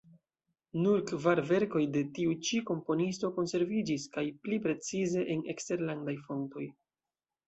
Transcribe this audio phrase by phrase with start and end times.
[0.83, 6.65] Nur kvar verkoj de tiu ĉi komponisto konserviĝis kaj, pli precize, en eksterlandaj fontoj.